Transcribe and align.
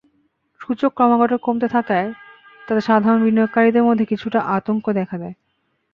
সূচক 0.61 0.91
ক্রমাগত 0.93 1.31
কমতে 1.41 1.67
থাকায় 1.67 2.09
তাতে 2.67 2.81
সাধারণ 2.81 3.19
বিনিয়োগকারীদের 3.23 3.83
মধ্যে 3.83 4.05
কিছুটা 4.05 4.39
আতঙ্ক 4.55 4.85
দেখা 4.91 5.15
দেয়। 5.17 5.35